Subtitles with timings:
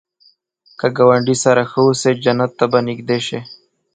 [0.79, 3.39] که ګاونډي سره ښه اوسې، جنت ته به نږدې شې